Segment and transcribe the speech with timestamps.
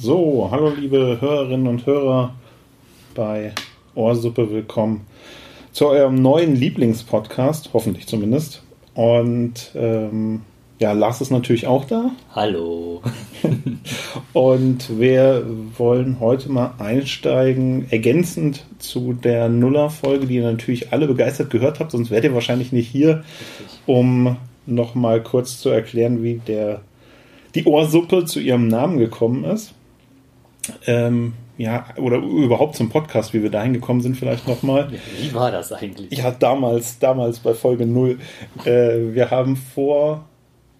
[0.00, 2.32] So, hallo liebe Hörerinnen und Hörer
[3.16, 3.52] bei
[3.96, 5.08] Ohrsuppe, willkommen
[5.72, 8.62] zu eurem neuen Lieblingspodcast, hoffentlich zumindest.
[8.94, 10.42] Und ähm,
[10.78, 12.12] ja, Lars ist natürlich auch da.
[12.32, 13.02] Hallo.
[14.34, 15.44] und wir
[15.76, 21.90] wollen heute mal einsteigen, ergänzend zu der Nuller-Folge, die ihr natürlich alle begeistert gehört habt,
[21.90, 23.24] sonst wärt ihr wahrscheinlich nicht hier,
[23.84, 26.82] um nochmal kurz zu erklären, wie der,
[27.56, 29.74] die Ohrsuppe zu ihrem Namen gekommen ist.
[30.86, 34.90] Ähm, ja, oder überhaupt zum Podcast, wie wir dahin gekommen sind, vielleicht nochmal.
[35.20, 36.16] Wie war das eigentlich?
[36.16, 38.18] Ja, damals, damals bei Folge 0.
[38.64, 38.70] Äh,
[39.12, 40.24] wir haben vor.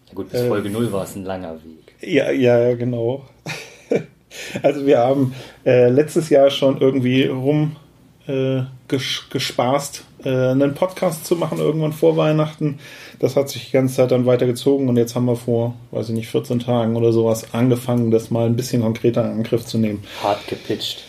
[0.09, 1.95] Ja gut, bis äh, Folge 0 war es ein langer Weg.
[2.01, 3.25] Ja, ja, genau.
[4.63, 5.35] also wir haben
[5.67, 7.75] äh, letztes Jahr schon irgendwie rum
[8.29, 12.79] äh, gespaßt, äh, einen Podcast zu machen, irgendwann vor Weihnachten.
[13.19, 16.15] Das hat sich die ganze Zeit dann weitergezogen und jetzt haben wir vor, weiß ich
[16.15, 20.05] nicht, 14 Tagen oder sowas angefangen, das mal ein bisschen konkreter in Angriff zu nehmen.
[20.23, 21.05] Hart gepitcht.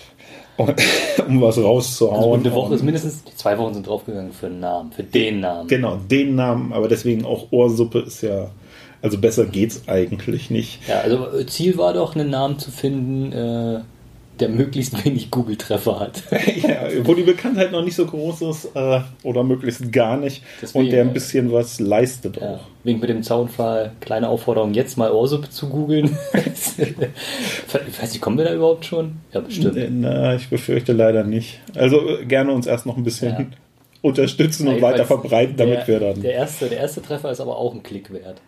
[0.58, 0.74] Um,
[1.28, 2.40] um was rauszuhauen.
[2.40, 5.42] Also eine Woche ist mindestens, die zwei Wochen sind draufgegangen für einen Namen, für den
[5.42, 5.68] Namen.
[5.68, 8.50] Genau, den Namen, aber deswegen auch Ohrsuppe ist ja,
[9.02, 10.88] also besser geht's eigentlich nicht.
[10.88, 13.82] Ja, also Ziel war doch, einen Namen zu finden, äh,
[14.40, 16.24] der möglichst wenig Google-Treffer hat.
[16.32, 20.86] ja, wo die Bekanntheit noch nicht so groß ist äh, oder möglichst gar nicht Deswegen,
[20.86, 22.60] und der ein bisschen was leistet ja, auch.
[22.84, 26.18] Wegen mit dem Zaunfall, kleine Aufforderung, jetzt mal Ohrsuppe zu googeln.
[26.34, 29.18] ich weiß nicht, kommen wir da überhaupt schon?
[29.34, 29.78] Ja, bestimmt.
[30.00, 31.60] Na, ich befürchte leider nicht.
[31.76, 33.46] Also äh, gerne uns erst noch ein bisschen ja.
[34.02, 36.22] unterstützen und weiter verbreiten, damit der, wir dann.
[36.22, 38.42] Der erste, der erste Treffer ist aber auch ein Klick wert.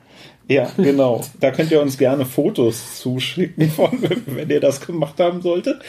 [0.47, 1.21] Ja, genau.
[1.39, 3.91] Da könnt ihr uns gerne Fotos zuschicken, von,
[4.25, 5.81] wenn ihr das gemacht haben solltet.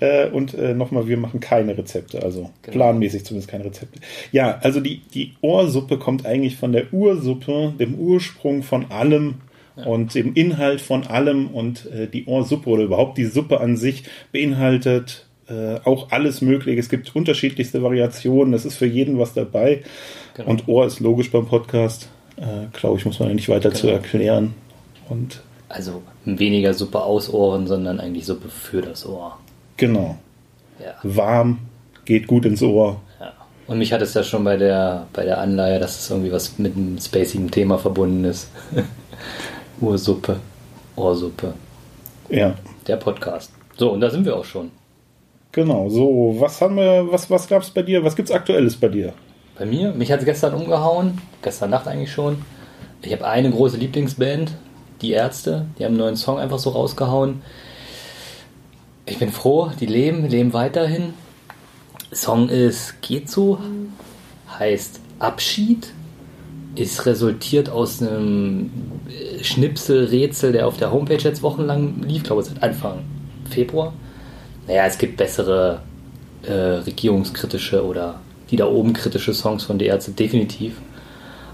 [0.00, 2.76] Äh, und äh, nochmal, wir machen keine Rezepte, also genau.
[2.76, 4.00] planmäßig zumindest keine Rezepte.
[4.32, 9.36] Ja, also die, die Ohrsuppe kommt eigentlich von der Ursuppe, dem Ursprung von allem
[9.76, 9.84] ja.
[9.84, 11.48] und dem Inhalt von allem.
[11.48, 16.80] Und äh, die Ohrsuppe oder überhaupt die Suppe an sich beinhaltet äh, auch alles Mögliche.
[16.80, 18.54] Es gibt unterschiedlichste Variationen.
[18.54, 19.82] Es ist für jeden was dabei.
[20.34, 20.50] Genau.
[20.50, 23.80] Und Ohr ist logisch beim Podcast äh, glaube ich, muss man ja nicht weiter genau.
[23.80, 24.54] zu erklären.
[25.08, 29.38] Und also weniger Suppe aus Ohren, sondern eigentlich Suppe für das Ohr.
[29.76, 30.16] Genau.
[30.78, 30.94] Ja.
[31.02, 31.58] Warm,
[32.04, 33.00] geht gut ins Ohr.
[33.20, 33.32] Ja.
[33.66, 36.58] Und mich hat es ja schon bei der, bei der Anleihe, dass es irgendwie was
[36.58, 38.48] mit einem spacigen Thema verbunden ist.
[39.80, 40.36] Ursuppe,
[40.94, 41.54] Ohrsuppe.
[42.28, 42.54] Ja.
[42.86, 43.52] Der Podcast.
[43.76, 44.70] So, und da sind wir auch schon.
[45.52, 48.04] Genau, so, was haben wir, was, was gab es bei dir?
[48.04, 49.12] Was gibt's Aktuelles bei dir?
[49.58, 49.92] Bei mir?
[49.92, 52.42] Mich hat es gestern umgehauen, gestern Nacht eigentlich schon.
[53.00, 54.52] Ich habe eine große Lieblingsband,
[55.00, 57.42] die Ärzte, die haben einen neuen Song einfach so rausgehauen.
[59.06, 61.14] Ich bin froh, die leben, leben weiterhin.
[62.12, 63.58] Song ist Geht so,
[64.58, 65.92] heißt Abschied,
[66.74, 68.70] ist resultiert aus einem
[69.40, 73.04] Schnipsel-Rätsel, der auf der Homepage jetzt wochenlang lief, glaube seit Anfang
[73.48, 73.94] Februar.
[74.66, 75.80] Naja, es gibt bessere
[76.42, 78.20] äh, regierungskritische oder
[78.50, 80.74] die da oben kritische Songs von die Ärzte, definitiv.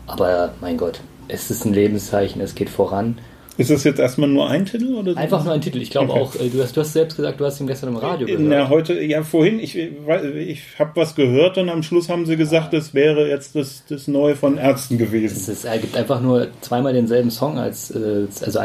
[0.06, 3.18] Aber mein Gott, es ist ein Lebenszeichen, es geht voran.
[3.58, 4.94] Ist das jetzt erstmal nur ein Titel?
[4.94, 5.80] Oder Einfach nur ein Titel.
[5.82, 6.20] Ich glaube okay.
[6.20, 8.42] auch, äh, du hast, du hast selbst gesagt, du hast ihn gestern im Radio gehört.
[8.42, 12.72] Na, heute, ja, vorhin, ich, ich habe was gehört und am Schluss haben sie gesagt,
[12.72, 15.36] es wäre jetzt das, das Neue von Ärzten gewesen.
[15.36, 18.58] Es, ist, er gibt einfach nur zweimal denselben Song als, äh, also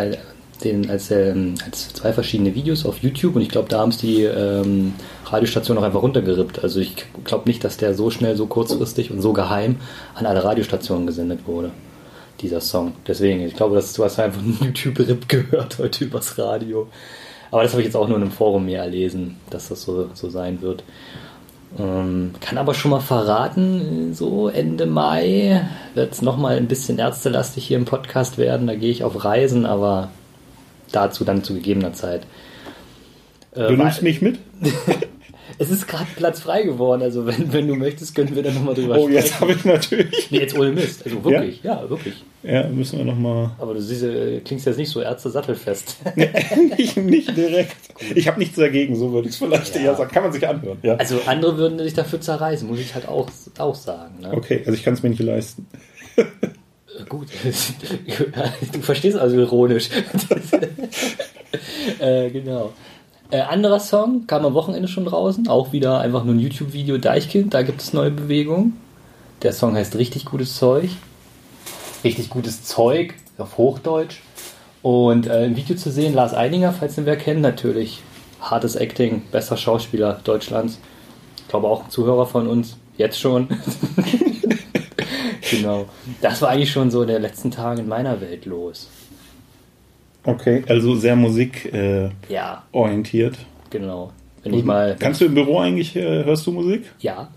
[0.60, 3.98] den, als, ähm, als zwei verschiedene Videos auf YouTube und ich glaube, da haben es
[3.98, 4.94] die ähm,
[5.26, 6.64] Radiostation auch einfach runtergerippt.
[6.64, 9.78] Also ich glaube nicht, dass der so schnell, so kurzfristig und so geheim
[10.16, 11.72] an alle Radiostationen gesendet wurde,
[12.42, 12.94] dieser Song.
[13.08, 16.88] Deswegen, ich glaube, dass du hast einfach einen YouTube-Rip gehört heute übers Radio.
[17.52, 20.10] Aber das habe ich jetzt auch nur in einem Forum mehr erlesen, dass das so,
[20.14, 20.84] so sein wird.
[21.78, 27.68] Ähm, kann aber schon mal verraten, so Ende Mai wird es nochmal ein bisschen ärztelastig
[27.68, 28.68] hier im Podcast werden.
[28.68, 30.10] Da gehe ich auf Reisen, aber
[30.92, 32.24] dazu dann zu gegebener Zeit.
[33.52, 34.40] Äh, du nimmst mich mit?
[35.60, 38.76] es ist gerade Platz frei geworden, also wenn, wenn du möchtest, können wir da nochmal
[38.76, 39.14] drüber oh, sprechen.
[39.14, 40.32] Oh, jetzt habe ich natürlich.
[40.32, 42.24] Nee, jetzt ohne Mist, also wirklich, ja, ja wirklich.
[42.44, 43.52] Ja, müssen wir nochmal.
[43.58, 45.98] Aber du siehst, äh, klingst jetzt nicht so Ärzte sattelfest.
[46.78, 47.96] nicht, nicht direkt.
[47.96, 48.16] Gut.
[48.16, 49.82] Ich habe nichts dagegen, so würde ich es vielleicht ja.
[49.82, 50.12] eher sagen.
[50.12, 50.78] Kann man sich anhören.
[50.84, 50.96] Ja.
[50.96, 54.22] Also andere würden sich dafür zerreißen, muss ich halt auch, auch sagen.
[54.22, 54.32] Ne?
[54.34, 55.68] Okay, also ich kann es mir nicht leisten.
[57.10, 57.28] Gut,
[58.74, 59.90] du verstehst also ironisch.
[62.00, 62.74] äh, genau.
[63.30, 67.54] Äh, anderer Song kam am Wochenende schon draußen, auch wieder einfach nur ein YouTube-Video Deichkind,
[67.54, 68.78] da gibt es neue Bewegungen.
[69.42, 70.90] Der Song heißt Richtig gutes Zeug.
[72.04, 74.22] Richtig gutes Zeug auf Hochdeutsch.
[74.82, 78.02] Und äh, im Video zu sehen, Lars Eininger, falls ihr wer kennt, natürlich.
[78.40, 80.80] Hartes Acting, bester Schauspieler Deutschlands.
[81.38, 83.50] Ich glaube auch ein Zuhörer von uns, jetzt schon.
[85.50, 85.86] genau.
[86.22, 88.90] Das war eigentlich schon so in den letzten Tagen in meiner Welt los.
[90.24, 93.36] Okay, also sehr Musik äh, Ja, orientiert.
[93.70, 94.12] genau.
[94.44, 94.96] Wenn ich mal.
[95.00, 96.84] Kannst du im Büro eigentlich, äh, hörst du Musik?
[97.00, 97.30] Ja,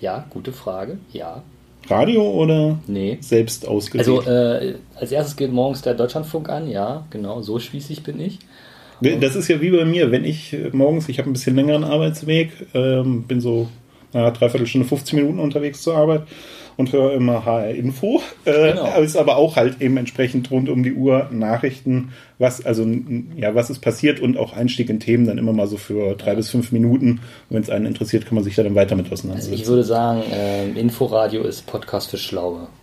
[0.00, 0.98] ja, gute Frage.
[1.12, 1.42] Ja.
[1.88, 3.18] Radio oder Nee.
[3.20, 4.08] selbst ausgelegt?
[4.08, 8.38] Also äh, als erstes geht morgens der Deutschlandfunk an, ja, genau, so spießig bin ich.
[9.00, 11.84] Das ist ja wie bei mir, wenn ich äh, morgens, ich habe ein bisschen längeren
[11.84, 13.68] Arbeitsweg, ähm, bin so
[14.14, 16.22] na, dreiviertel Stunde, 15 Minuten unterwegs zur Arbeit
[16.76, 18.20] und höre immer HR Info.
[18.44, 19.00] Äh, Genau.
[19.00, 22.86] Ist aber auch halt eben entsprechend rund um die Uhr Nachrichten, was also
[23.36, 26.34] ja was ist passiert und auch Einstieg in Themen dann immer mal so für drei
[26.34, 27.10] bis fünf Minuten.
[27.10, 29.54] Und wenn es einen interessiert, kann man sich da dann weiter mit Also auseinandersetzen.
[29.54, 32.68] ich würde sagen, ähm, Inforadio ist Podcast für Schlaue.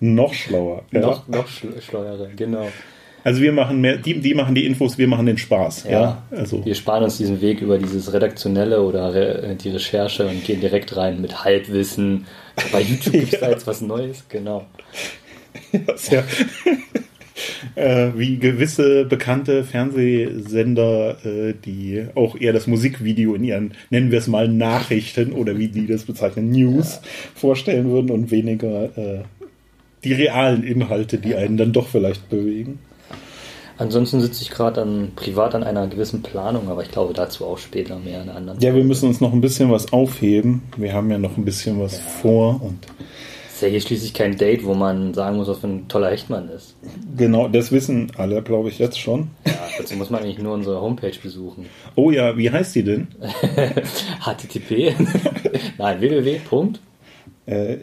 [0.00, 0.82] Noch schlauer.
[0.92, 1.00] Ja.
[1.00, 2.68] Noch, noch schl schleuere, genau.
[3.28, 5.84] Also wir machen mehr, die, die machen die Infos, wir machen den Spaß.
[5.84, 6.22] Ja, Ja.
[6.30, 10.42] also Wir sparen uns diesen Weg über dieses Redaktionelle oder re äh, die Recherche und
[10.44, 12.24] gehen direkt rein mit Halbwissen.
[12.72, 14.64] Bei YouTube gibt es da jetzt was Neues, genau.
[15.96, 16.24] sehr,
[17.74, 24.20] äh, wie gewisse bekannte Fernsehsender, äh, die auch eher das Musikvideo in ihren, nennen wir
[24.20, 27.02] es mal, Nachrichten oder wie die das bezeichnen, News
[27.34, 29.20] vorstellen würden und weniger äh,
[30.02, 32.78] die realen Inhalte, die einen dann doch vielleicht bewegen.
[33.78, 37.58] Ansonsten sitze ich gerade an, privat an einer gewissen Planung, aber ich glaube dazu auch
[37.58, 38.60] später mehr in einer anderen.
[38.60, 40.62] Ja, wir müssen uns noch ein bisschen was aufheben.
[40.76, 42.86] Wir haben ja noch ein bisschen was vor und
[43.52, 46.48] ist ja hier schließlich kein Date, wo man sagen muss, was für ein toller Hechtmann
[46.48, 46.76] ist.
[47.16, 49.30] genau, das wissen alle, glaube ich, jetzt schon.
[49.46, 51.66] Ja, dazu muss man eigentlich nur unsere Homepage besuchen.
[51.96, 53.08] Oh ja, wie heißt die denn?
[54.24, 54.94] HTTP?
[55.78, 56.38] Nein, www.
[56.48, 56.80] Punkt.
[57.46, 57.78] Äh,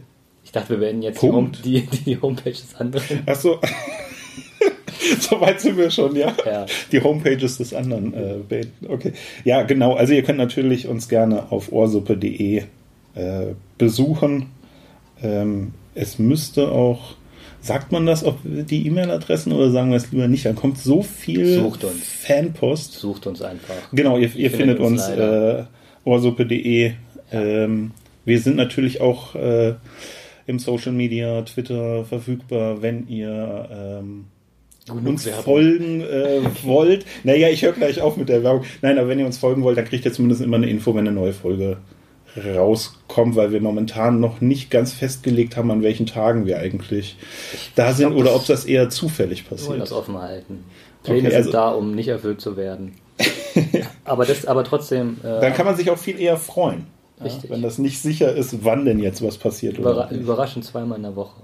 [0.45, 3.23] Ich dachte, wir werden jetzt die, Home, die, die Homepage des anderen.
[3.25, 3.35] ach
[5.19, 5.29] so.
[5.35, 6.33] so weit sind wir schon, ja.
[6.45, 6.65] Ja.
[6.91, 8.87] Die Homepages des anderen äh, beenden.
[8.87, 9.13] Okay.
[9.43, 9.93] Ja, genau.
[9.93, 12.63] Also ihr könnt natürlich uns gerne auf ohrsuppe.de
[13.15, 13.45] äh,
[13.77, 14.47] besuchen.
[15.21, 17.15] Ähm, es müsste auch,
[17.61, 20.45] sagt man das auf die E-Mail-Adressen oder sagen wir es lieber nicht?
[20.45, 22.03] Dann kommt so viel Sucht uns.
[22.03, 22.93] Fanpost.
[22.93, 23.75] Sucht uns einfach.
[23.93, 25.63] Genau, ihr, ihr findet findet uns uns äh,
[26.03, 26.93] ohrsuppe.de.
[27.31, 27.91] Ähm,
[28.25, 29.75] wir sind natürlich auch äh,
[30.47, 34.25] im Social Media, Twitter verfügbar, wenn ihr ähm,
[34.87, 35.43] Genug uns Werbung.
[35.43, 37.05] folgen äh, wollt.
[37.23, 38.63] Naja, ich höre gleich auf mit der Werbung.
[38.81, 41.07] Nein, aber wenn ihr uns folgen wollt, dann kriegt ihr zumindest immer eine Info, wenn
[41.07, 41.77] eine neue Folge
[42.53, 47.15] rauskommt, weil wir momentan noch nicht ganz festgelegt haben, an welchen Tagen wir eigentlich
[47.75, 49.91] da sind glaub, oder ob das eher zufällig Wir wollen das passiert.
[50.09, 50.65] offen halten.
[51.03, 52.93] Pläne Okay, sind also- da, um nicht erfüllt zu werden.
[54.03, 55.17] aber das, aber trotzdem.
[55.23, 56.87] Äh, Dann kann man sich auch viel eher freuen.
[57.23, 59.77] Ja, wenn das nicht sicher ist, wann denn jetzt was passiert.
[59.77, 61.41] überra überraschend zweimal in der Woche.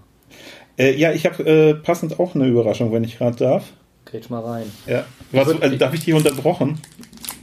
[0.82, 3.66] Äh, ja, ich habe äh, passend auch eine Überraschung, wenn ich gerade darf.
[4.06, 4.66] Grätsch mal rein.
[4.88, 5.06] Ja.
[5.32, 6.80] Was, würd- also, darf ich dich unterbrochen?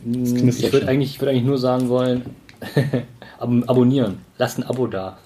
[0.05, 2.23] Hm, Ich würde eigentlich, ich würd eigentlich nur sagen wollen,
[3.39, 4.19] ab abonnieren.
[4.39, 5.19] Lasst ein Abo da.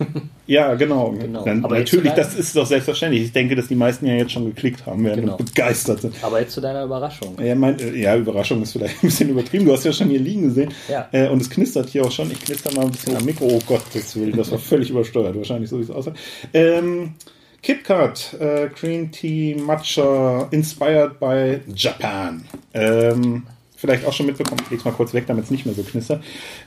[0.47, 1.13] Ja, genau.
[1.13, 1.45] Genau.
[1.45, 3.25] Dann, Aber natürlich, das ist doch selbstverständlich.
[3.25, 5.37] Ich denke, dass die meisten ja jetzt schon geklickt haben, werden Genau.
[5.37, 6.15] begeistert sind.
[6.23, 7.37] Aber jetzt zu deiner Überraschung.
[7.43, 9.65] Ja, mein, äh, ja, Überraschung ist vielleicht ein bisschen übertrieben.
[9.67, 10.71] Du hast ja schon hier liegen gesehen.
[10.91, 11.09] Ja.
[11.13, 12.31] Äh, und es knistert hier auch schon.
[12.31, 13.47] Ich knister mal ein bisschen am Mikro.
[13.47, 15.37] Oh Gott, das, will, das war völlig übersteuert.
[15.37, 16.13] Wahrscheinlich so, wie es aussah.
[16.55, 17.15] Ähm,
[17.63, 22.45] KitKat, äh, Green Tea Matcha, inspired by Japan.
[22.75, 24.61] Ähm, vielleicht auch schon mitbekommen.
[24.65, 26.25] Ich leg's mal kurz weg, damit es nicht mehr so knistert.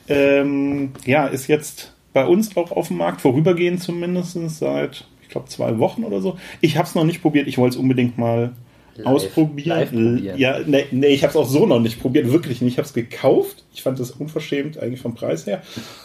[0.07, 5.49] Ähm, ja, ist jetzt bei uns auch auf dem Markt, vorübergehend zumindest, seit, ich glaube,
[5.49, 6.37] zwei Wochen oder so.
[6.61, 7.47] Ich habe es noch nicht probiert.
[7.47, 8.53] Ich wollte es unbedingt mal
[8.97, 9.67] Live- ausprobieren.
[9.79, 10.37] live probieren.
[10.37, 12.73] Ja, nee, nee ich habe es auch so noch nicht probiert, wirklich nicht.
[12.73, 13.63] Ich habe es gekauft.
[13.73, 15.61] Ich fand das unverschämt eigentlich vom Preis her.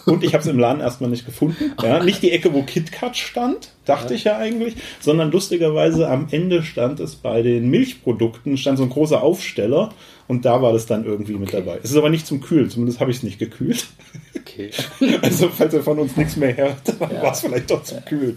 [0.07, 1.73] Und ich habe es im Laden erstmal nicht gefunden.
[1.83, 6.63] Ja, nicht die Ecke, wo KitKat stand, dachte ich ja eigentlich, sondern lustigerweise am Ende
[6.63, 9.91] stand es bei den Milchprodukten, stand so ein großer Aufsteller
[10.29, 11.79] und da war das dann irgendwie mit dabei.
[11.83, 13.87] Es ist aber nicht zum Kühlen, zumindest habe ich es nicht gekühlt.
[14.37, 14.71] Okay.
[15.23, 17.23] Also falls ihr von uns nichts mehr hört, dann Ja.
[17.23, 18.37] war es vielleicht doch zum Kühlen.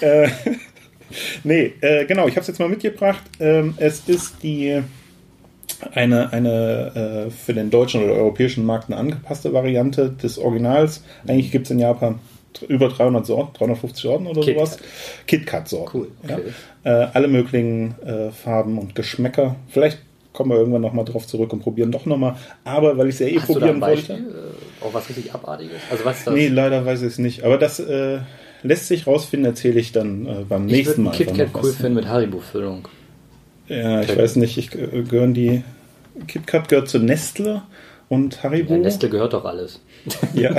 [0.00, 0.28] Äh,
[1.44, 3.22] nee, äh, genau, ich habe es jetzt mal mitgebracht.
[3.40, 4.82] Ähm, es ist die
[5.92, 11.02] eine, eine äh, für den deutschen oder europäischen Markt eine angepasste Variante des Originals.
[11.26, 12.20] Eigentlich gibt es in Japan
[12.68, 14.68] über 300 Sorten, 350 Sorten oder KitKat.
[14.68, 14.78] sowas.
[15.26, 15.98] KitKat-Sorten.
[15.98, 16.42] Cool, okay.
[16.84, 17.02] Ja.
[17.04, 19.56] Äh, alle möglichen äh, Farben und Geschmäcker.
[19.68, 19.98] Vielleicht
[20.32, 22.36] kommen wir irgendwann nochmal drauf zurück und probieren doch nochmal.
[22.64, 24.16] Aber weil ich es ja eh Hast probieren Beispiel?
[24.24, 24.38] wollte.
[24.82, 25.80] Äh, Auch was richtig Abartiges?
[25.90, 26.34] Also was ist das?
[26.34, 27.42] Nee, leider weiß ich es nicht.
[27.42, 28.18] Aber das äh,
[28.62, 31.10] lässt sich rausfinden, erzähle ich dann äh, beim ich nächsten würde Mal.
[31.10, 31.76] einen KitKat einfach noch cool was.
[31.76, 32.88] finden mit Haribo-Füllung.
[33.68, 35.62] Ja, ich weiß nicht, ich äh, gehören die.
[36.26, 37.62] KitKat gehört zu Nestle
[38.08, 38.74] und Haribo.
[38.74, 39.80] Ja, Nestle gehört doch alles.
[40.34, 40.54] Ja,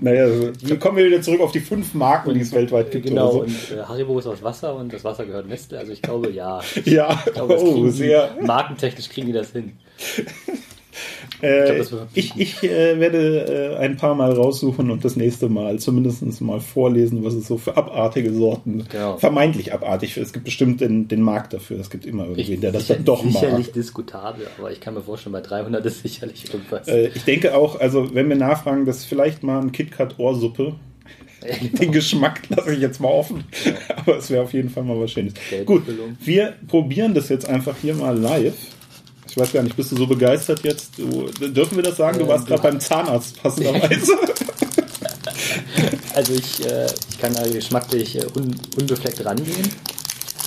[0.00, 3.06] naja, also, kommen wir wieder zurück auf die fünf Marken, die es weltweit gibt.
[3.06, 5.78] Genau, Oder und äh, Haribo ist aus Wasser und das Wasser gehört Nestle.
[5.78, 6.60] Also ich glaube, ja.
[6.60, 6.80] so.
[6.90, 8.30] Ja, Ich glaube, oh, sehr.
[8.40, 9.72] die, markentechnisch kriegen die das hin.
[11.42, 11.84] Äh,
[12.14, 16.60] ich, ich äh, werde äh, ein paar Mal raussuchen und das nächste Mal zumindest mal
[16.60, 19.18] vorlesen, was es so für abartige Sorten, genau.
[19.18, 22.86] vermeintlich abartig, es gibt bestimmt den, den Markt dafür, es gibt immer irgendwen, der das
[22.86, 23.42] sicher, dann doch sicherlich mag.
[23.42, 26.86] Sicherlich diskutabel, aber ich kann mir vorstellen, bei 300 ist sicherlich irgendwas.
[26.86, 30.76] Äh, ich denke auch, also wenn wir nachfragen, dass vielleicht mal ein KitKat Ohrsuppe
[31.80, 33.44] den Geschmack lasse ich jetzt mal offen.
[33.96, 35.34] Aber es wäre auf jeden Fall mal was Schönes.
[35.66, 35.82] Gut,
[36.20, 38.54] wir probieren das jetzt einfach hier mal live.
[39.32, 40.98] Ich weiß gar nicht, bist du so begeistert jetzt?
[40.98, 42.18] Du, dürfen wir das sagen?
[42.18, 44.12] Du warst gerade beim Zahnarzt passenderweise.
[46.14, 49.66] Also ich, äh, ich kann da geschmacklich äh, un, unbefleckt rangehen.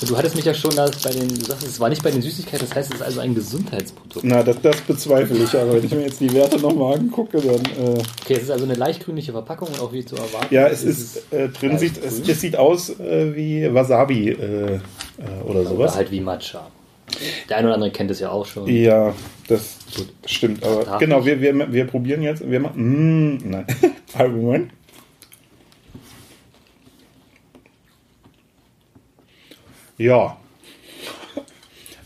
[0.01, 2.11] Und du hattest mich ja schon da bei den, du sagst, es war nicht bei
[2.11, 4.23] den Süßigkeiten, das heißt, es ist also ein Gesundheitsprodukt.
[4.23, 7.65] Na, das, das bezweifle ich, aber wenn ich mir jetzt die Werte nochmal angucke, dann.
[7.65, 10.53] Äh okay, es ist also eine leicht grünliche Verpackung und auch wie zu erwarten.
[10.53, 14.35] Ja, es ist, ist äh, drin, sieht, es, es, sieht aus äh, wie Wasabi äh,
[14.35, 14.79] äh,
[15.47, 15.91] oder sowas.
[15.91, 16.67] Oder halt wie Matcha.
[17.49, 18.67] Der eine oder andere kennt es ja auch schon.
[18.67, 19.13] Ja,
[19.47, 20.13] das Gut.
[20.25, 20.63] stimmt.
[20.63, 22.49] Aber Darf genau, wir, wir, wir probieren jetzt.
[22.49, 23.35] Wir machen.
[23.35, 23.65] Mm, nein.
[24.17, 24.71] Moment.
[29.97, 30.37] Ja.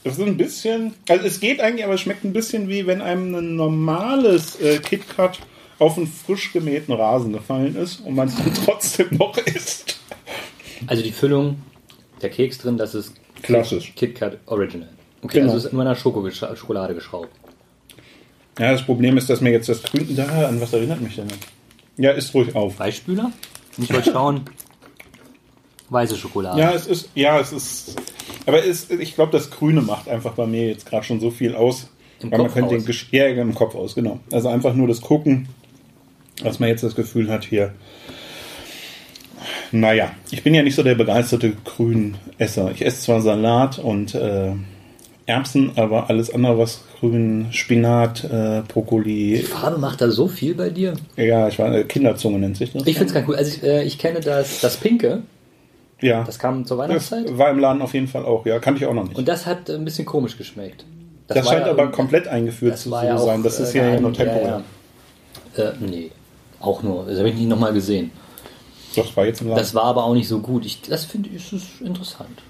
[0.03, 3.01] Das ist ein bisschen, also es geht eigentlich, aber es schmeckt ein bisschen wie wenn
[3.01, 5.39] einem ein normales äh, KitKat
[5.77, 9.99] auf einen frisch gemähten Rasen gefallen ist und man es dann trotzdem noch isst.
[10.87, 11.61] Also die Füllung,
[12.21, 13.93] der Keks drin, das ist klassisch.
[13.95, 14.89] KitKat Original.
[15.21, 15.53] Okay, genau.
[15.53, 17.29] also ist in meiner Schoko Schokolade geschraubt.
[18.57, 21.27] Ja, das Problem ist, dass mir jetzt das Grün da an was erinnert mich denn?
[21.97, 22.79] Ja, ist ruhig auf.
[22.79, 23.31] Weichspüler?
[23.77, 24.41] Ich wollte schauen,
[25.89, 26.59] weiße Schokolade.
[26.59, 27.95] Ja, es ist, ja, es ist,
[28.45, 31.55] aber es, ich glaube, das Grüne macht einfach bei mir jetzt gerade schon so viel
[31.55, 31.87] aus.
[32.21, 33.09] Im weil Kopf man könnte aus.
[33.11, 34.19] Den ja, im Kopf aus, genau.
[34.31, 35.47] Also einfach nur das Gucken,
[36.41, 37.73] was man jetzt das Gefühl hat hier.
[39.71, 42.71] Naja, ich bin ja nicht so der begeisterte Grünesser.
[42.71, 44.51] Ich esse zwar Salat und äh,
[45.29, 49.37] Erbsen, aber alles andere, was grün, Spinat, äh, Brokkoli.
[49.37, 50.95] Die Farbe macht da so viel bei dir?
[51.15, 52.85] Ja, ich war, Kinderzunge nennt sich das.
[52.87, 53.35] Ich finde es ganz cool.
[53.35, 55.21] Also ich, äh, ich kenne das, das Pinke.
[56.01, 56.23] Ja.
[56.23, 57.29] Das kam zur Weihnachtszeit?
[57.29, 58.57] Das war im Laden auf jeden Fall auch, ja.
[58.59, 59.17] Kannte ich auch noch nicht.
[59.17, 60.85] Und das hat ein bisschen komisch geschmeckt.
[61.27, 63.43] Das, das scheint ja aber komplett eingeführt zu ja sein.
[63.43, 64.63] das ist ja, ja nur temporär.
[65.55, 65.69] Ja, ja.
[65.69, 66.11] Äh, nee,
[66.59, 67.05] auch nur.
[67.05, 68.09] Das habe ich nie nochmal gesehen.
[68.95, 69.59] Das war jetzt im Laden.
[69.59, 70.65] Das war aber auch nicht so gut.
[70.65, 72.41] Ich, das finde ich ist interessant.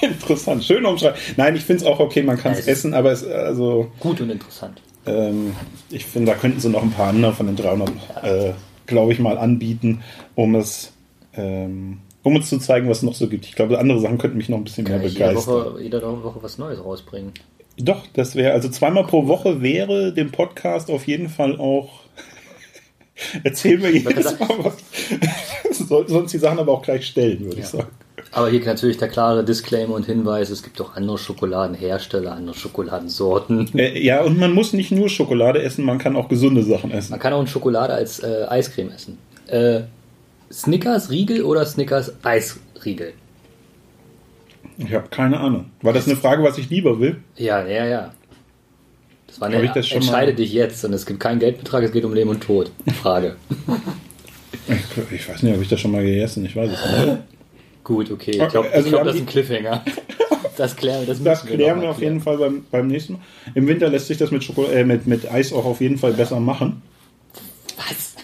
[0.02, 0.64] interessant.
[0.64, 1.18] Schön umschreiben.
[1.36, 3.90] Nein, ich finde es auch okay, man kann es essen, aber es also.
[4.00, 4.80] Gut und interessant.
[5.06, 5.54] Ähm,
[5.90, 7.90] ich finde, da könnten sie noch ein paar andere von den 300,
[8.22, 8.52] äh,
[8.86, 10.02] glaube ich, mal anbieten,
[10.34, 10.92] um es.
[11.34, 13.46] Ähm, um uns zu zeigen, was es noch so gibt.
[13.46, 15.56] Ich glaube, andere Sachen könnten mich noch ein bisschen Kann mehr begeistern.
[15.56, 17.32] Jede Woche, jede Woche was Neues rausbringen.
[17.78, 22.00] Doch, das wäre, also zweimal pro Woche wäre dem Podcast auf jeden Fall auch.
[23.44, 24.76] Erzählen wir jedes Mal was.
[25.88, 27.62] Sollten sonst die Sachen aber auch gleich stellen, würde ja.
[27.62, 27.88] ich sagen.
[28.32, 33.76] Aber hier natürlich der klare Disclaimer und Hinweis, es gibt auch andere Schokoladenhersteller, andere Schokoladensorten.
[33.76, 37.10] Äh, ja, und man muss nicht nur Schokolade essen, man kann auch gesunde Sachen essen.
[37.10, 39.18] Man kann auch Schokolade als äh, Eiscreme essen.
[39.48, 39.82] Äh,
[40.52, 43.14] Snickers Riegel oder Snickers Eisriegel?
[44.78, 45.66] Ich habe keine Ahnung.
[45.82, 47.16] War das eine Frage, was ich lieber will?
[47.36, 48.14] Ja, ja, ja.
[49.26, 50.36] Das war eine das Entscheide mal?
[50.36, 52.70] dich jetzt und es gibt keinen Geldbetrag, es geht um Leben und Tod.
[53.00, 53.36] Frage.
[54.68, 56.44] ich, ich, weiß nicht, habe ich das schon mal gegessen?
[56.44, 57.18] Ich weiß es nicht.
[57.84, 58.32] Gut, okay.
[58.32, 59.84] Ich glaube, also glaub, das ist ein Cliffhanger.
[60.56, 63.20] Das klären, das das klären wir, auf jeden Fall beim, beim nächsten Mal.
[63.54, 66.12] Im Winter lässt sich das mit, Schoko äh, mit, mit Eis auch auf jeden Fall
[66.12, 66.82] besser machen.
[67.78, 68.14] Was?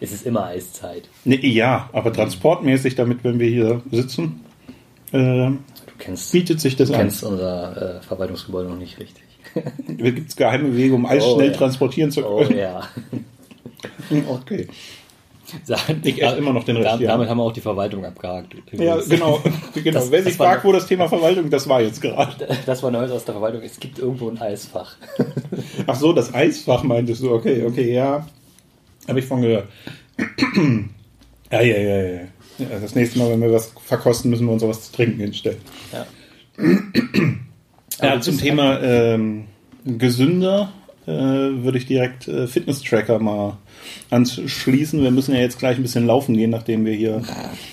[0.00, 1.08] Es ist immer Eiszeit.
[1.24, 4.40] Nee, ja, aber transportmäßig, damit, wenn wir hier sitzen,
[5.12, 5.52] äh,
[5.98, 6.94] kennst, bietet sich das an.
[6.94, 9.22] Du kennst unser äh, Verwaltungsgebäude noch nicht richtig.
[9.54, 11.56] Da gibt es geheime Wege, um Eis oh, schnell ja.
[11.56, 12.48] transportieren zu können.
[12.50, 12.88] Oh ja.
[14.28, 14.68] okay.
[16.04, 16.88] Ich esse immer noch den Rest.
[16.88, 18.54] Damit, damit haben wir auch die Verwaltung abgehakt.
[18.72, 19.40] Ja, genau.
[19.74, 20.00] genau.
[20.00, 22.48] Das, Wer sich fragt, wo das Thema Verwaltung, das war jetzt gerade.
[22.66, 23.62] Das war Neues aus der Verwaltung.
[23.62, 24.96] Es gibt irgendwo ein Eisfach.
[25.86, 27.32] Ach so, das Eisfach meintest du.
[27.32, 28.26] Okay, okay, ja.
[29.08, 29.68] Habe ich von gehört.
[31.50, 32.20] ja, ja, ja, ja.
[32.80, 35.58] Das nächste Mal, wenn wir was verkosten, müssen wir uns auch was zu trinken hinstellen.
[35.92, 36.06] Ja.
[38.14, 39.44] ja zum Thema ähm,
[39.84, 40.72] gesünder
[41.10, 43.58] würde ich direkt äh, Fitness-Tracker mal
[44.10, 45.02] anschließen.
[45.02, 47.22] Wir müssen ja jetzt gleich ein bisschen laufen gehen, nachdem wir hier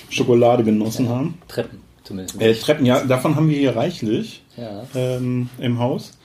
[0.10, 1.38] Schokolade genossen ja, haben.
[1.48, 2.42] Treppen zumindest.
[2.42, 4.84] Äh, Treppen, ja, davon haben wir hier reichlich ja.
[4.96, 6.18] ähm, im Haus.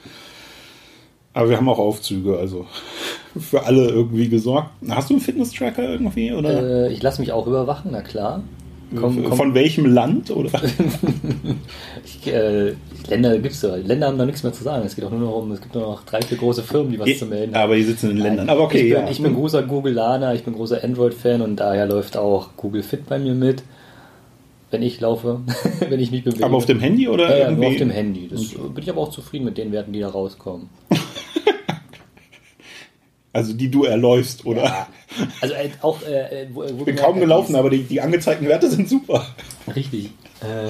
[1.33, 2.65] Aber wir haben auch Aufzüge, also
[3.39, 4.71] für alle irgendwie gesorgt.
[4.89, 6.33] Hast du einen Fitness-Tracker irgendwie?
[6.33, 6.87] Oder?
[6.87, 8.43] Äh, ich lasse mich auch überwachen, na klar.
[8.95, 9.37] Komm, komm.
[9.37, 10.31] Von welchem Land?
[10.31, 10.49] Oder?
[12.05, 12.73] ich, äh,
[13.09, 13.75] Länder gibt's ja.
[13.75, 14.85] Länder haben da nichts mehr zu sagen.
[14.85, 16.99] Es geht auch nur noch um, es gibt nur noch drei, vier große Firmen, die
[16.99, 17.63] was ich, zu melden haben.
[17.63, 18.49] Aber die sitzen in Ländern.
[18.49, 19.09] Aber okay, ich bin, ja.
[19.09, 23.19] ich bin großer Google-Lana, ich bin großer Android-Fan und daher läuft auch Google Fit bei
[23.19, 23.63] mir mit.
[24.71, 25.41] Wenn ich laufe,
[25.89, 26.43] wenn ich mich bewege.
[26.43, 27.29] Aber auf dem Handy oder?
[27.29, 28.27] Ja, ja nur auf dem Handy.
[28.29, 30.69] Das bin ich aber auch zufrieden mit den Werten, die da rauskommen.
[33.35, 34.63] Also die du erläufst, oder?
[34.63, 34.87] Ja.
[35.41, 36.01] Also äh, auch.
[36.03, 39.27] Äh, wo, wo ich bin kaum gelaufen, aber die, die angezeigten Werte sind super.
[39.75, 40.05] Richtig.
[40.39, 40.69] Äh,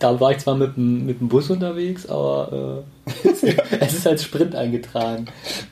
[0.00, 3.28] da war ich zwar mit dem, mit dem Bus unterwegs, aber äh,
[3.80, 5.26] es ist als Sprint eingetragen.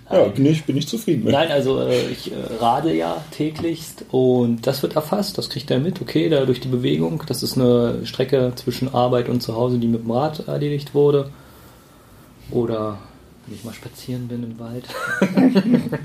[0.08, 1.32] Ja, bin ich, bin ich zufrieden mit.
[1.32, 5.80] Nein, also äh, ich äh, rade ja täglichst und das wird erfasst, das kriegt er
[5.80, 7.24] mit, okay, da durch die Bewegung.
[7.26, 11.30] Das ist eine Strecke zwischen Arbeit und zu Hause, die mit dem Rad erledigt wurde.
[12.52, 12.98] Oder
[13.46, 14.84] wenn ich mal spazieren bin im Wald.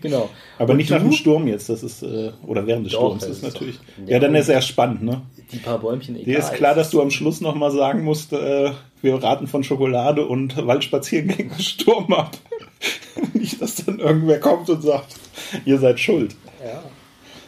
[0.00, 0.30] genau.
[0.58, 0.94] Aber und nicht du?
[0.94, 3.78] nach dem Sturm jetzt, das ist, äh, oder während des Doch, Sturms, das ist natürlich.
[4.06, 5.22] Ja, dann ist es erst spannend, ne?
[5.52, 6.24] Die paar Bäumchen, egal.
[6.24, 10.26] Dir ist klar, dass du am Schluss nochmal sagen musst, äh, wir raten von Schokolade
[10.26, 12.36] und Waldspaziergängen Sturm ab.
[13.34, 15.14] nicht, dass dann irgendwer kommt und sagt,
[15.64, 16.34] ihr seid schuld.
[16.64, 16.82] Ja.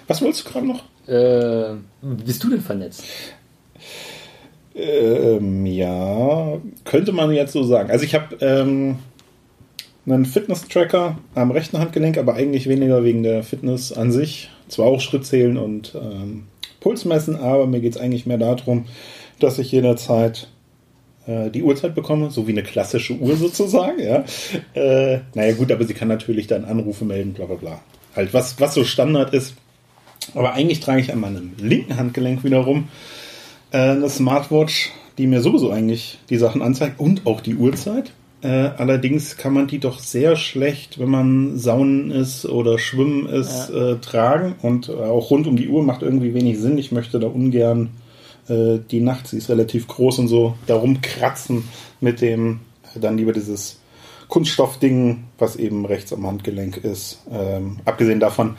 [0.06, 0.82] Was wolltest du gerade noch?
[1.08, 3.04] Äh, bist du denn vernetzt?
[4.74, 7.90] Ähm, ja, könnte man jetzt so sagen.
[7.90, 8.98] Also ich habe ähm,
[10.06, 14.50] einen Fitness-Tracker am rechten Handgelenk, aber eigentlich weniger wegen der Fitness an sich.
[14.68, 16.44] Zwar auch Schritt zählen und ähm,
[16.80, 18.86] Puls messen, aber mir geht es eigentlich mehr darum,
[19.38, 20.48] dass ich jederzeit
[21.26, 24.00] äh, die Uhrzeit bekomme, so wie eine klassische Uhr sozusagen.
[24.00, 24.24] Ja.
[24.74, 27.80] Äh, naja gut, aber sie kann natürlich dann Anrufe melden, bla bla bla.
[28.14, 29.54] Halt was, was so Standard ist.
[30.34, 32.88] Aber eigentlich trage ich an meinem linken Handgelenk wiederum
[33.70, 38.12] äh, eine Smartwatch, die mir sowieso eigentlich die Sachen anzeigt und auch die Uhrzeit.
[38.42, 43.70] Äh, allerdings kann man die doch sehr schlecht, wenn man Saunen ist oder Schwimmen ist,
[43.70, 43.92] ja.
[43.92, 44.54] äh, tragen.
[44.62, 46.76] Und äh, auch rund um die Uhr macht irgendwie wenig Sinn.
[46.78, 47.90] Ich möchte da ungern
[48.48, 51.64] äh, die Nacht, sie ist relativ groß und so, darum kratzen
[52.00, 52.60] mit dem,
[52.94, 53.80] dann lieber dieses
[54.28, 57.22] Kunststoffding, was eben rechts am Handgelenk ist.
[57.30, 58.56] Ähm, abgesehen davon,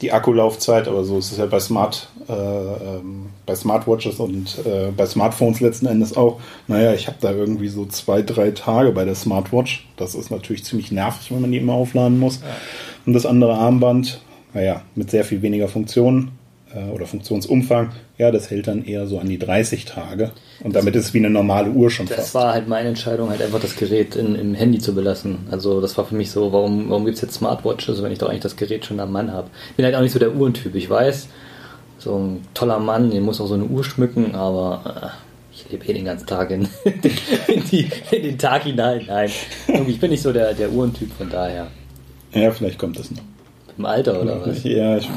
[0.00, 4.90] die Akkulaufzeit, aber so ist es ja bei Smart, äh, ähm, bei Smartwatches und äh,
[4.96, 6.40] bei Smartphones letzten Endes auch.
[6.68, 9.86] Naja, ich habe da irgendwie so zwei, drei Tage bei der Smartwatch.
[9.96, 12.40] Das ist natürlich ziemlich nervig, wenn man die immer aufladen muss.
[13.04, 14.20] Und das andere Armband,
[14.54, 16.32] naja, mit sehr viel weniger Funktionen
[16.94, 20.30] oder Funktionsumfang, ja, das hält dann eher so an die 30 Tage.
[20.62, 22.34] Und damit ist es wie eine normale Uhr schon das fast.
[22.34, 25.48] Das war halt meine Entscheidung, halt einfach das Gerät in, im Handy zu belassen.
[25.50, 28.28] Also das war für mich so, warum, warum gibt es jetzt Smartwatches, wenn ich doch
[28.28, 29.48] eigentlich das Gerät schon am Mann habe.
[29.70, 30.74] Ich bin halt auch nicht so der Uhrentyp.
[30.74, 31.28] Ich weiß,
[31.98, 35.86] so ein toller Mann, den muss auch so eine Uhr schmücken, aber äh, ich lebe
[35.86, 36.68] eh den ganzen Tag in,
[37.48, 39.02] in, die, in, den Tag hinein.
[39.06, 39.30] Nein,
[39.86, 41.66] ich bin nicht so der, der Uhrentyp, von daher.
[42.32, 43.22] Ja, vielleicht kommt das noch.
[43.76, 44.62] Im Alter oder was?
[44.62, 45.08] Ja, ich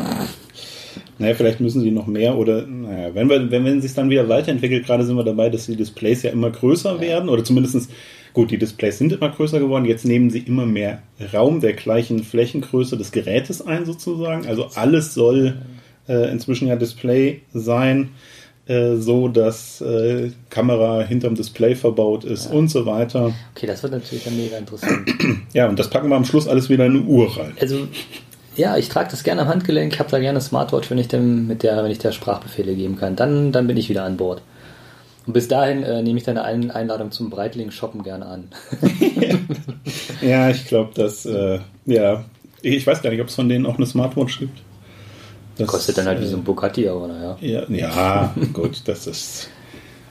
[1.19, 4.29] naja, vielleicht müssen sie noch mehr oder, naja, wenn wir, wenn, wenn sich dann wieder
[4.29, 7.89] weiterentwickelt, gerade sind wir dabei, dass die Displays ja immer größer werden oder zumindestens
[8.33, 12.23] gut, die Displays sind immer größer geworden, jetzt nehmen sie immer mehr Raum der gleichen
[12.23, 14.47] Flächengröße des Gerätes ein sozusagen.
[14.47, 15.57] Also alles soll
[16.07, 18.09] äh, inzwischen ja Display sein,
[18.65, 22.51] äh, so dass äh, Kamera hinterm Display verbaut ist ja.
[22.51, 23.33] und so weiter.
[23.55, 25.09] Okay, das wird natürlich dann mega interessant.
[25.53, 27.53] Ja, und das packen wir am Schluss alles wieder in eine Uhr rein.
[27.59, 27.87] Also
[28.55, 31.63] ja, ich trage das gerne am Handgelenk, habe da gerne Smartwatch, wenn ich dem mit
[31.63, 33.15] der, wenn ich der Sprachbefehle geben kann.
[33.15, 34.41] Dann, dann bin ich wieder an Bord.
[35.25, 38.49] Und bis dahin äh, nehme ich deine Ein Einladung zum Breitling-Shoppen gerne an.
[40.21, 42.25] ja, ich glaube, dass, äh, ja,
[42.61, 44.61] ich weiß gar nicht, ob es von denen auch eine Smartwatch gibt.
[45.57, 47.37] Das kostet dann halt wie so ein äh, Bugatti, aber naja.
[47.41, 49.49] Ja, ja gut, das ist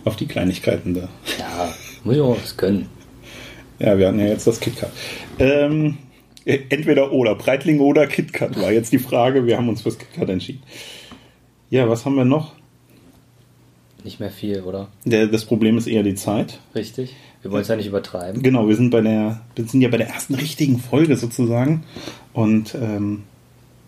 [0.04, 1.08] auf die Kleinigkeiten da.
[1.38, 1.72] Ja,
[2.04, 2.88] muss ich auch was können.
[3.78, 4.90] Ja, wir hatten ja jetzt das KitKat.
[5.38, 5.98] Ähm,
[6.44, 9.46] Entweder oder, Breitling oder KitKat war jetzt die Frage.
[9.46, 10.62] Wir haben uns fürs KitKat entschieden.
[11.70, 12.54] Ja, was haben wir noch?
[14.04, 14.88] Nicht mehr viel, oder?
[15.04, 16.58] Der, das Problem ist eher die Zeit.
[16.74, 17.14] Richtig.
[17.42, 18.42] Wir wollen es ja nicht übertreiben.
[18.42, 21.84] Genau, wir sind bei der, wir sind ja bei der ersten richtigen Folge sozusagen.
[22.32, 23.22] Und ähm,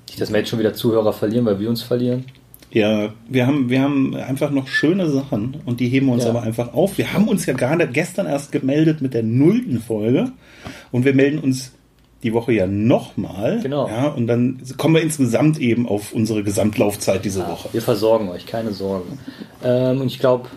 [0.09, 2.25] nicht, dass wir jetzt schon wieder Zuhörer verlieren, weil wir uns verlieren.
[2.71, 6.31] Ja, wir haben, wir haben einfach noch schöne Sachen und die heben wir uns ja.
[6.31, 6.99] aber einfach auf.
[6.99, 10.33] Wir haben uns ja gerade gestern erst gemeldet mit der nullten Folge
[10.91, 11.73] und wir melden uns
[12.25, 13.61] die Woche ja nochmal.
[13.63, 13.87] Genau.
[13.87, 17.69] Ja, und dann kommen wir insgesamt eben auf unsere Gesamtlaufzeit diese ja, Woche.
[17.73, 19.19] Wir versorgen euch, keine Sorgen.
[19.63, 20.49] Ähm, und ich glaube,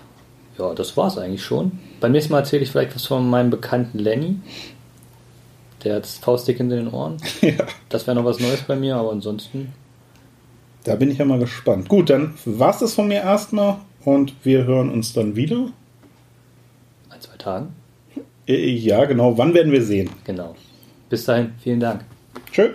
[0.58, 1.74] ja, das war es eigentlich schon.
[2.00, 4.38] Beim nächsten Mal erzähle ich vielleicht was von meinem bekannten Lenny.
[5.84, 7.18] Der hat Faustdick in den Ohren.
[7.42, 7.66] ja.
[7.90, 9.74] Das wäre noch was Neues bei mir, aber ansonsten.
[10.86, 11.90] Da bin ich ja mal gespannt.
[11.90, 13.76] Gut, dann war es das von mir erstmal
[14.06, 15.68] und wir hören uns dann wieder.
[17.10, 17.76] Ein, zwei Tagen.
[18.48, 19.38] Äh, ja, genau.
[19.38, 20.10] Wann werden wir sehen?
[20.24, 20.56] Genau.
[21.10, 22.02] Bis dahin, vielen Dank.
[22.52, 22.74] Tschö.